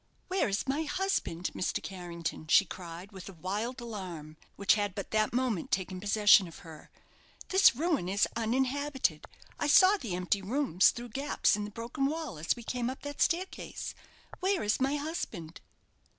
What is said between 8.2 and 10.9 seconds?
uninhabited. I saw the empty rooms,